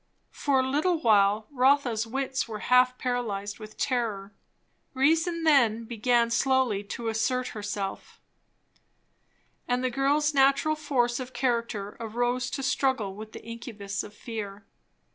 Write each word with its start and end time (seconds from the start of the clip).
For 0.31 0.61
a 0.61 0.67
little 0.67 0.97
while 0.99 1.45
Rotha's 1.51 2.07
wits 2.07 2.47
were 2.47 2.57
half 2.73 2.97
paralyzed 2.97 3.59
with 3.59 3.77
terror. 3.77 4.33
Reason 4.95 5.43
then 5.43 5.83
began 5.85 6.31
slowly 6.31 6.83
to 6.85 7.07
assert 7.09 7.49
herself, 7.49 8.19
and 9.67 9.83
the 9.83 9.91
girl's 9.91 10.33
natural 10.33 10.75
force 10.75 11.19
of 11.19 11.33
character 11.33 11.97
arose 11.99 12.49
to 12.49 12.63
struggle 12.63 13.13
with 13.13 13.33
the 13.33 13.43
incubus 13.45 14.01
of 14.01 14.15
fear. 14.15 14.65